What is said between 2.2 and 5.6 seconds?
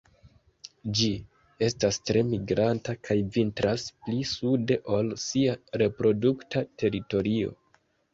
migranta kaj vintras pli sude ol sia